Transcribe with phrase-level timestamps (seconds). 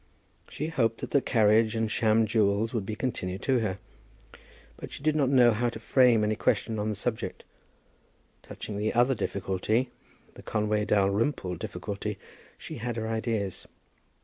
[0.49, 3.77] She hoped that the carriage and sham jewels would be continued to her;
[4.75, 7.43] but she did not know how to frame any question on the subject.
[8.41, 9.91] Touching the other difficulty,
[10.33, 12.17] the Conway Dalrymple difficulty,
[12.57, 13.67] she had her ideas.